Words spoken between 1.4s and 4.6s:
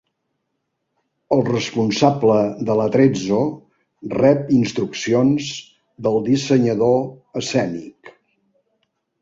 responsable de l'atrezzo rep